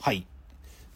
[0.00, 0.26] はい。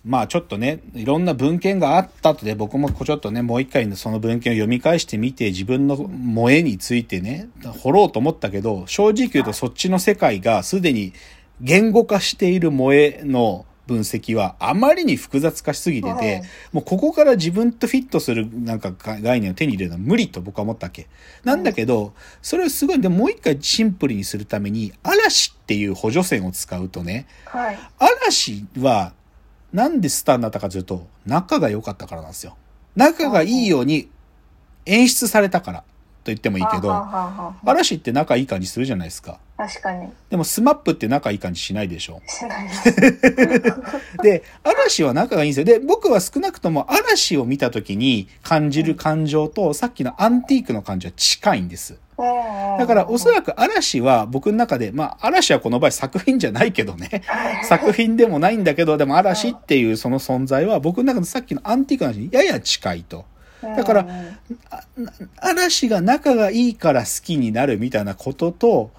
[0.05, 7.49] まあちょっとね、いろんな文献があったとで僕もちょっとね、もう一回その文献を読み返してみて自分の萌えについてね、
[7.83, 11.13] 掘ろうと思ったけど、正直言うとそっちの世界がすでに
[11.61, 16.43] 言語化している萌えの分析はあまりに複雑化しすぎてて、
[16.73, 21.07] もうここから自分とフィットするなんか概念を手に入れるのは無理と僕は思ったわけ？
[21.45, 27.79] なんだけど、それをすごい、でももう一回シンプルにするために、嵐っていう補助線を使うとね、はい。
[27.99, 29.13] 嵐は
[29.73, 32.57] なんでスターになったかというと、仲が良かったからなんですよ。
[32.97, 34.09] 仲がいいように
[34.87, 35.87] 演出されたからと
[36.27, 36.93] 言ってもいいけど、
[37.65, 39.39] 嵐って仲いい感じするじゃないですか。
[39.57, 40.09] 確かに。
[40.31, 42.21] でもスマップって仲いい感じしないでしょ。
[42.27, 42.97] しないです。
[44.23, 45.65] で、嵐は仲がいいんですよ。
[45.65, 51.99] で、僕は少なくとも嵐を見た時に感じる感情と、さっきのアンティークの感情は近いんです。
[52.17, 57.23] だだからおそらく嵐は僕の中で、まあ嵐はこの場合作品じゃないけどね、
[57.69, 63.25] 作品でもないんだけど、でも嵐っていうその存在は僕の中でさっきのアンティークの話にやや近いと。
[63.77, 64.07] だから
[65.39, 68.91] 嵐が仲がいいから好きになるみたいなことと、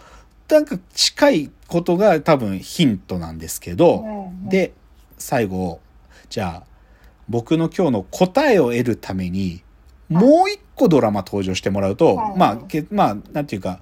[0.49, 4.73] なんか近いことが多分ヒントなんですけど、で、
[5.17, 5.79] 最後、
[6.29, 6.75] じゃあ、
[7.27, 9.63] 僕の今日の答えを得るために、
[10.09, 13.79] もう一個ドラマ登場してもらうと、うんまあ、けまあ、なんていうか、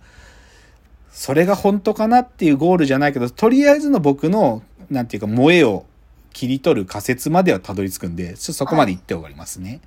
[1.11, 5.85] それが本当かなっていうゴールじゃないけど、とりあえずの僕の、なんていうか、萌えを
[6.31, 9.81] 切り取る仮説まではたどり着くんで、そこまで言っておりますね。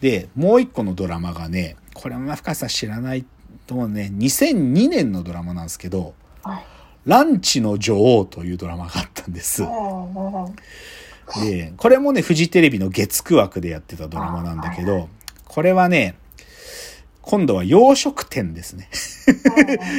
[0.00, 3.24] で、もう一個のドラマがね、これはまあ深瀬さん知らない
[3.66, 6.64] と思うね、2002年のドラマなんですけど、はい。
[7.04, 9.62] ランチの女王というドラマがあったんです。
[11.42, 15.08] で、これもね、フジテレビの月9枠でやってたドラマなんだけど、
[15.46, 16.16] これはね、
[17.28, 18.88] 今度は洋食店ですね。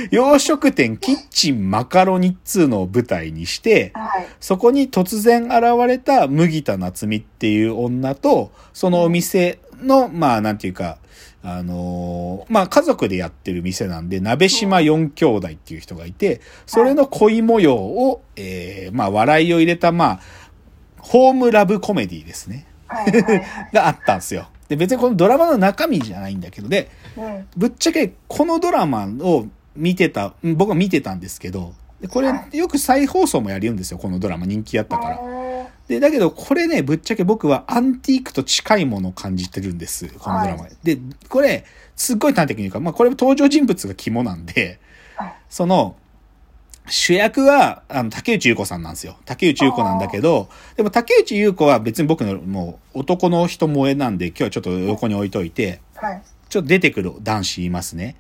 [0.09, 4.27] 洋食店キッチンマカロニっつうのを舞台にして、はい。
[4.39, 10.97] そこに突然現れた麦田夏美っていう女と、そのお店の、まあなんていうか、
[11.43, 20.19] あのーまあ家族でやってる店なんで、鍋島四兄弟っていう人がいて、それの恋模様を、えー、まあ笑いを入れた、まあ、
[20.97, 22.65] ホームラブコメディですね。
[23.71, 24.49] があったんですよ。
[24.69, 27.47] で、別にこのドラマの中身じゃないんだけど、で、うん。
[27.57, 35.19] ぶっちゃけこのドラマを見てた、うん僕は見てたんですけど、でこれよく再放送もやるんですよ、このドラマ人気あったから。
[35.87, 40.63] で、だけどこれね、ぶっちゃけ僕はアンティークと近いものを感じてるんです、このドラマ。
[40.63, 40.95] はで。
[40.95, 41.65] で、これ、
[41.95, 44.79] すっごい端的に言うか、まあこれ登場人物が肝なんで
[45.15, 45.95] はい、その、
[46.89, 49.17] 主役は、あの、竹内優子さんなんですよ。
[49.25, 56.21] 竹内優子なんだけど、でも竹内優子は別に僕のもう男の人萌えなんで、今日はちょっと横に置いといて、はい。
[56.49, 58.15] ちょっと出てくる男子いますね。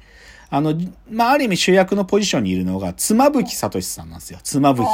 [0.51, 0.73] あの、
[1.09, 4.39] まあ、ある意味主役のポジションにいるのが、妻夫木聡さんなんですよ。
[4.41, 4.89] 妻夫木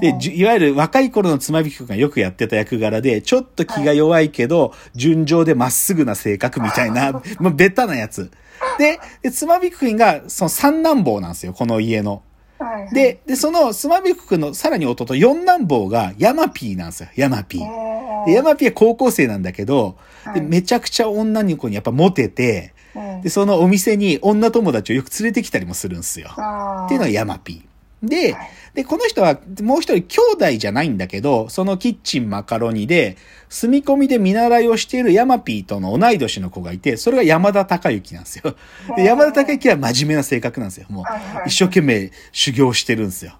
[0.00, 0.20] 君。
[0.20, 8.30] で、いわゆる若い頃の妻夫木君がよくやってた役柄で、ちょっと気が弱いけど、純情でまっすぐな性格みたいな、まあ、ベタなやつ。
[8.78, 12.22] で、で妻夫木君が、その三男坊なんですよ、この家の。
[12.58, 12.94] はい。
[12.94, 17.62] で、で、その妻夫木君のさらに弟、四男坊がヤマピーなんですよ、ヤマピー。
[17.62, 26.28] ーで、ヤマピーは高校生なんだけど、ではいめちゃくちゃ女の子にやっぱモテて、うんで、そのお店に女友達をよく連れてきたりもするんですよ。
[26.28, 27.73] っていうのがヤマピー。
[28.06, 33.16] ではい、で、この人はもう一人兄弟じゃないんだけど、そのキッチンマカロニで、
[33.48, 38.56] 住み込みで見習いをしているヤマピーとの同い年の子がいて、それが山田孝之なんですよ。
[38.96, 40.86] で、山田孝之は真面目な性格なんですよ。
[40.90, 41.04] もう
[41.46, 43.38] 一生懸命修行してるんですよ。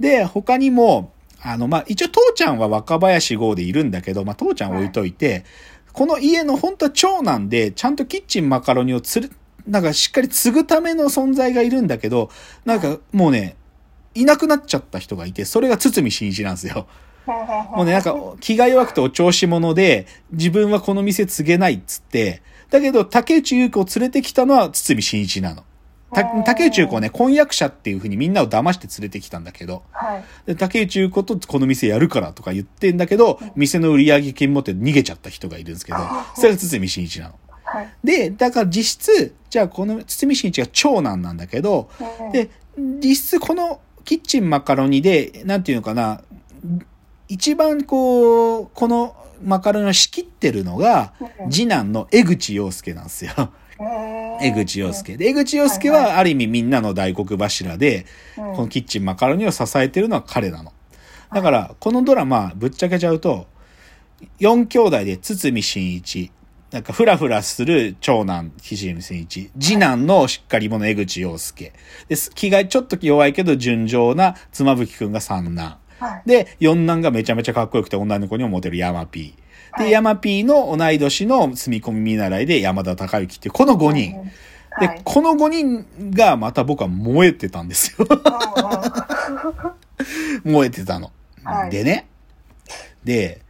[0.00, 1.12] で、他にも、
[1.42, 5.44] あの、まあ、一応父ちゃんは若林号でいるんだけど、まあ、父ちゃん置いといて、
[5.92, 9.30] この家の本当は長男で、ちゃんとキッチンマカロニをつる、
[9.66, 12.30] なんかしっかり継ぐための存在がいるんだけど、
[12.64, 13.56] なんかもうね、
[14.14, 16.86] いなくなっちゃった人がいて、それが堤真一なんですよ。
[17.26, 25.64] もうね、なんか気が弱くてお調子者で、自分はこの店継げないっつって、だけど竹内優子を連れてきたのは堤真一なの。
[26.12, 30.24] た竹内優子はね、婚約者っていう風にみんなを騙して連れてきたんだけど、はい。
[30.46, 35.98] で竹内優子とこの店やるからとか言ってんだけど、店の売上金持って逃げちゃった人がいるんですけど、
[36.36, 37.34] それが堤真一なの。
[37.64, 37.88] はい。
[38.04, 41.88] で、だから実質、じゃあこの堤真一が長男なんだけど、
[42.22, 46.22] うんで、実質このキッチンマカロニで、なんていうのかな、
[47.28, 51.12] 一番こう、このマカロニを仕切ってるのが、
[51.50, 53.32] 次男の江口洋介なんですよ。
[54.40, 55.16] 江口洋介。
[55.16, 58.06] で、江口洋介はある意味みんなの大黒柱で、
[58.36, 60.72] うんこのキッチンマカロニを支えてるのは彼なの。
[61.32, 63.46] だから、このドラマ、ぶっちゃけちゃうと、
[64.40, 66.30] 4兄弟で堤真一、
[66.74, 71.72] なんかフラフラする長男、岸見真一、次男のしっかり者江口洋介。
[72.08, 75.78] で、気がちょっと弱いけど純情な妻夫木くんが三男。
[76.00, 76.28] はい。
[76.28, 79.78] で、四男がめちゃめちゃかっこよくて女の子にもモテるヤマピー。
[79.78, 84.16] で、はいヤマピーの同い年の住み込み見習いで山田孝之っていう、この5人。
[84.16, 84.24] うん。
[84.80, 85.00] で、はい。
[85.04, 88.04] この5人がまた僕は燃えてたんですよ。
[90.42, 91.12] 燃えてたの。
[91.44, 92.08] はいでね。
[93.04, 93.44] で、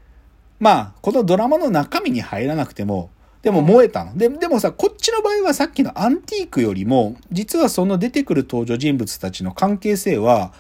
[0.61, 3.11] まあ、このドラマの中身に入らなくても、
[3.45, 4.17] でも燃えたの。
[4.17, 10.53] で、でもさ、こっちの場合はさっきのアンティークよりも、実はその出てくる登場人物たちの関係性は、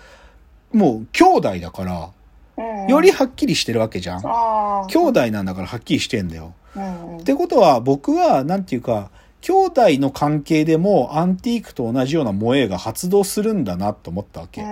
[0.70, 2.10] もう兄弟だから、
[2.56, 4.20] うんより、はっきりしてるわけじゃん。
[4.20, 6.54] 兄弟なんだからはっきりしてんだよ。
[6.76, 7.18] うん。
[7.18, 9.10] ってことは僕は、なんていうか、
[9.40, 14.62] 兄弟の関係でもアンティークと同じような萌えが発動するんだなと思ったわけ。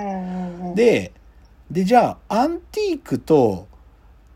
[0.74, 1.12] で、
[1.70, 3.66] で、じゃあ、アンティークと、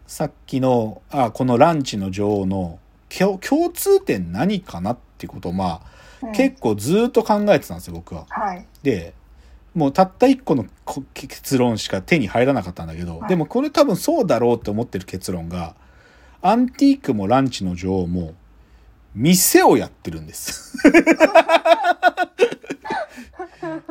[0.07, 2.79] さっきの、あ、このランチの女王の
[3.09, 5.81] 共共通点何かなってことを、まあ、
[6.23, 8.25] うん結構ずっと考えてたんですよ、僕は。
[8.31, 8.67] はい。
[8.83, 9.13] で、
[9.75, 15.75] もうたった一個のこ結論しか手に入らなかったんだけど、はいでもこれ多分そうだろうって思ってる結論が、
[16.41, 18.35] アンティークもランチの女王も、
[19.15, 20.77] 店をやってるんです。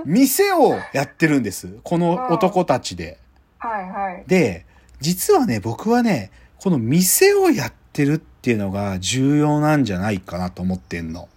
[0.05, 1.77] 店をやってるんです。
[1.83, 3.19] この男たちで。
[3.59, 4.23] はいはい。
[4.27, 4.65] で、
[4.99, 11.27] 実はね、僕はね、この店をやってるっていうのが重要なんじゃないかなと思ってんの。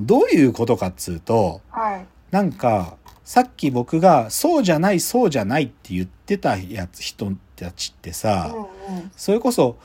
[0.00, 2.06] どういうことかっつうと、はい。
[2.30, 8.52] なんか、さっき僕が、そうじゃない、そうじゃないって言ってたやつ、人たちってさ、
[8.88, 9.10] うんうん。
[9.16, 9.76] それこそ、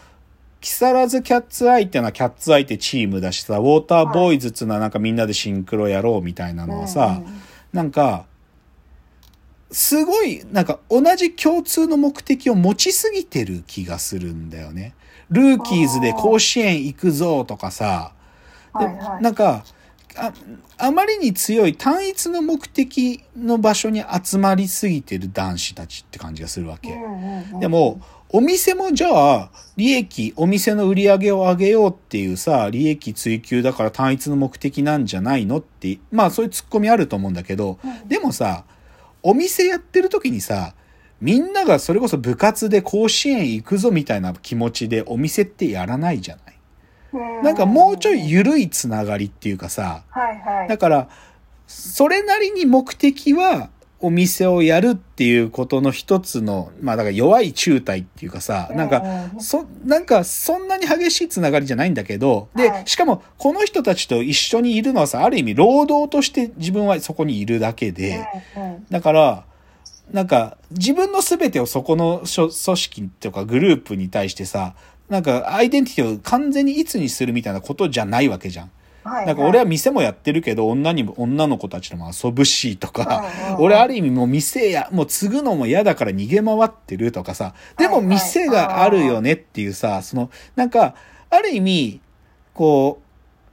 [0.61, 7.41] 木更津キャッツアイっていうのはキャッツアイってチームだしさ、ウォーターボーイズっていうのはなんかみんなでシンクロやろうみたいなのはさ、うんうん
[7.71, 8.25] なんか、
[9.71, 14.95] すごい、なんか同じ共通の目的を持ちすぎてる気がするんだよね。
[15.29, 18.13] ルーキーズで甲子園行くぞとかさ、
[18.79, 19.23] ではいはい。
[19.23, 19.63] なんか
[20.15, 20.33] あ、
[20.77, 26.97] あまりに強い単一の目的の場所に集まりすぎてる男子たちって感じがするわけ。
[27.59, 28.01] でも、、
[28.31, 38.65] お店もじゃあ、利益、お店の売り上げを上げようっていうさ、利益追求だから単一の目的なんじゃないのって、まあそういうツッコミあると思うんだけど、うんでもさ、
[39.21, 40.73] お店やってる時にさ、
[41.21, 46.41] みんながそれこそ部活で甲子園行くぞみたいな気持ちでお店ってやらないじゃな
[47.41, 47.43] い？
[47.43, 50.67] なんかもうちょい緩いつながりっていうかさ、はいはい。
[50.67, 51.09] だから、
[51.67, 53.69] それなりに目的は
[54.01, 59.03] お店をやるっていうことの一つの、まあだから弱い中体っていうかさ、なんか、
[59.37, 62.87] うそ、なんかそんなに激しいつながりじゃないんだけど、では、い。
[62.87, 68.25] しかもこの人たちと一緒にいるのはさ、ある意味労働として自分はそこにいるだけで、
[68.89, 69.45] だから、
[70.11, 74.75] なんか、自分の全てをそこの組織とかグループに対してさ、
[75.07, 78.71] なんか、アイデンティティを完全にいつにするみたいなことじゃないわけじゃん。
[79.09, 90.95] はいなんか、俺は店もやってるけど、女にも、女の子たちとも遊ぶし、とか、うんうんうん俺ある意味もう店や、もう継ぐのも嫌だから逃げ回ってるとかさ、でも店があるよねっていうさ、その、なんか、
[91.29, 92.01] ある意味、
[92.53, 93.09] こう、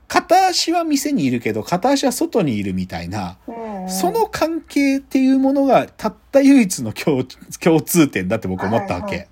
[0.09, 3.91] 片足は店にいるけど、片足は外にいるみたいな、うんうん。
[3.91, 7.25] その関係っていうものがたった唯一の共
[7.61, 9.07] 共通点だって僕思ったわけ。
[9.07, 9.29] はいはい。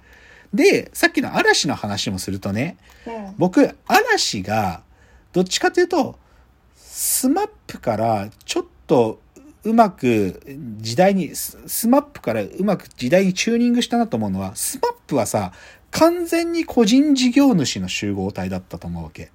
[0.55, 2.76] で、さっきの嵐の話もするとね、
[3.06, 3.35] うん。
[3.38, 4.82] 僕、嵐が、
[5.34, 6.16] どっちかというと、
[6.76, 9.20] スマップからちょっと
[9.64, 10.40] うまく
[10.78, 15.52] 時代に、スマップからうまく時代にチューニングしたなと思うのは、スマップはさ、
[15.90, 19.32] 完全に個人事業主の集合体だったと思うわけ。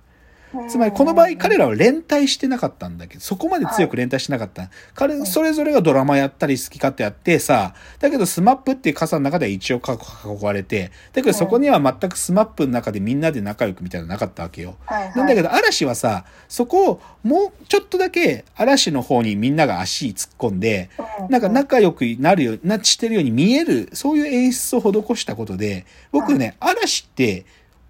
[0.68, 4.70] つまりこの場合彼らは連帯してなかったんだけど、そこまで強く連帯してなかった。
[4.96, 14.75] 彼、それぞれがドラマやったり好き勝手やってさ、だけどスマップっていう傘の中では一応囲われて、だけどそこには全くスマップの中でみんなで仲良くみたいなのなかったわけよ。
[15.15, 20.89] なんだけど嵐はさ、そこをもうちょっとだけ嵐の方にみんなが足突っ込んで、
[21.29, 27.46] なんか仲良くなるような、してるように見える、そういう演出を施したことで、僕ね、嵐って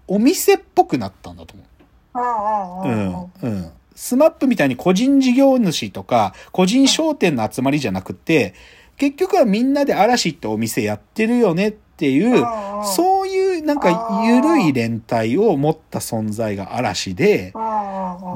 [0.06, 1.66] お店っぽくなったんだと思う。
[2.14, 3.70] うんうん。
[3.94, 8.54] スマップみたいに個人事業主とか、個人商店の集まりじゃなくて、
[8.96, 12.44] 結局はみんなで嵐ってお店やってるよねっていう、
[12.84, 17.52] そういうなんか緩い連帯を持った存在が嵐で、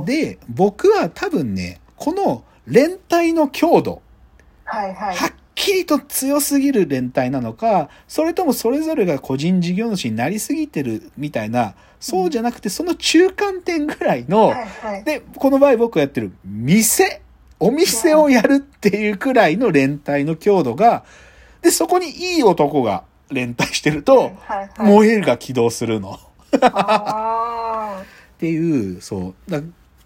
[0.05, 4.03] で、僕は多分ね、この連帯の強度、
[4.65, 5.17] はいはい。
[5.17, 5.33] はっ
[5.65, 17.23] きりと強すぎる連帯なのか、それともそれぞれが個人事業主になりすぎてるみたいな、そうじゃなくてその中間点ぐらいの、はいはいで、この場合僕がやってる店、
[17.59, 21.05] お店をやるっていうくらいの連帯の強度が、
[21.63, 26.21] で、そこにいい男が連帯してると、はいはい燃えるが起動するの。
[26.61, 28.03] あ
[28.37, 29.51] っていう、そう。
[29.51, 29.63] だ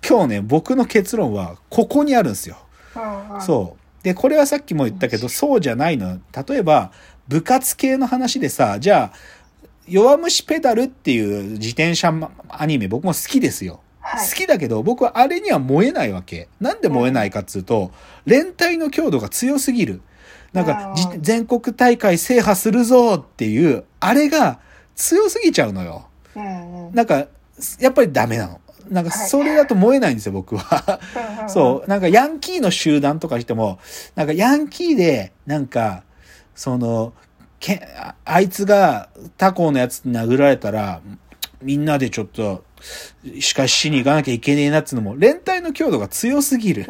[0.09, 2.59] 今日ね、僕の結論はここにあるんですよ。
[3.41, 3.78] そう。
[4.03, 6.19] で、これはさっきも言ったけど、そうじゃないの。
[6.49, 6.93] 例えば、
[7.27, 9.17] 部活系の話でさ、じゃあ、
[9.87, 12.13] 弱虫ペダルっていう自転車
[12.49, 13.81] アニメ僕も好きですよ。
[14.01, 16.49] はい好きだけど、僕はあれには燃えないわけ。
[16.61, 17.91] なんで燃えないかっつうと、
[18.25, 20.01] 連帯の強度が強すぎる。
[20.55, 24.61] なんか、全国大会制覇するぞっていう、あれが
[24.95, 26.09] 強すぎちゃうのよ。
[26.95, 27.27] なんか、
[27.81, 28.61] やっぱりダメなの。
[28.91, 31.01] なんか、はいそれだと燃えないんですよ、僕は。
[31.43, 31.51] うん。
[31.51, 33.79] そう、なんかヤンキーの集団とかしても、
[34.15, 36.05] なんかヤンキーで、なんか、
[36.55, 37.13] その、
[37.61, 41.01] けああいつが他校のやつに殴られたら、
[41.63, 42.65] みんなでちょっと、
[43.41, 46.87] しかししに行かなきゃいけねえなっつうのも、連帯の強度が強すぎる。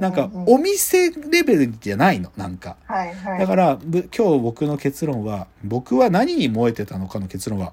[0.00, 2.76] なんか、お店レベルじゃないの、なんか。
[2.86, 3.38] はいはい。
[3.38, 7.72] だから、ぶ今日僕の結論は、僕は何に燃えてたのかの結論は、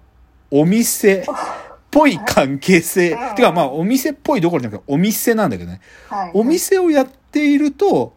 [0.51, 1.25] お店っ
[1.91, 3.12] ぽい関係性。
[3.12, 5.81] うんてかまあ、お店っぽいどころじゃなくて、お店なんだけどね。
[6.08, 8.13] はいお店をやっていると、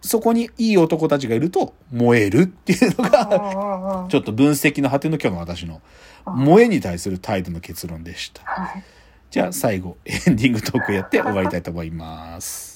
[0.00, 4.06] そこにいい男たちがいると燃えるっていうのうんが。
[4.08, 5.80] ちょっと分析の果ての今日の私の
[6.26, 8.42] 燃えに対する態度の結論でした。
[8.44, 8.84] はい。
[9.30, 12.71] じゃあ最後、エンディングトークやって終わりたいと思います。